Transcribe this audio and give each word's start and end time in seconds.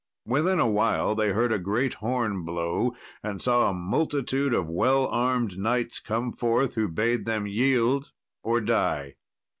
Within 0.25 0.59
a 0.59 0.65
while 0.67 1.13
they 1.13 1.29
heard 1.29 1.51
a 1.51 1.59
great 1.59 1.93
horn 1.93 2.41
blow, 2.43 2.95
and 3.21 3.39
saw 3.39 3.69
a 3.69 3.73
multitude 3.75 4.51
of 4.51 4.67
well 4.67 5.05
armed 5.05 5.59
knights 5.59 5.99
come 5.99 6.33
forth, 6.33 6.73
who 6.73 6.87
bade 6.87 7.25
them 7.25 7.45
yield 7.45 8.11
or 8.41 8.61
die. 8.61 9.17